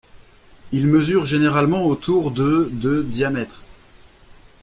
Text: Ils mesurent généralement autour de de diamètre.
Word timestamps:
Ils 0.71 0.87
mesurent 0.87 1.27
généralement 1.27 1.85
autour 1.85 2.31
de 2.31 2.69
de 2.71 3.03
diamètre. 3.03 3.61